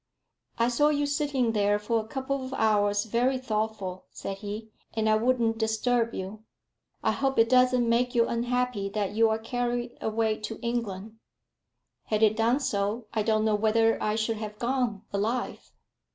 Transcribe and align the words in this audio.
"I 0.57 0.67
saw 0.69 0.89
you 0.89 1.05
sitting 1.05 1.51
there 1.51 1.77
for 1.77 1.99
a 2.03 2.07
couple 2.07 2.43
of 2.43 2.53
hours 2.55 3.03
very 3.05 3.37
thoughtful," 3.37 4.05
said 4.09 4.37
he, 4.39 4.71
"and 4.95 5.07
I 5.07 5.13
wouldn't 5.15 5.59
disturb 5.59 6.15
you. 6.15 6.41
I 7.03 7.11
hope 7.11 7.37
it 7.37 7.47
doesn't 7.47 7.87
make 7.87 8.15
you 8.15 8.27
unhappy 8.27 8.89
that 8.89 9.11
you 9.11 9.29
are 9.29 9.37
carried 9.37 9.95
away 10.01 10.39
to 10.39 10.57
England?" 10.63 11.17
"Had 12.05 12.23
it 12.23 12.35
done 12.35 12.59
so, 12.59 13.05
I 13.13 13.21
don't 13.21 13.45
know 13.45 13.53
whether 13.53 14.01
I 14.01 14.15
should 14.15 14.37
have 14.37 14.57
gone 14.57 15.03
alive." 15.13 15.71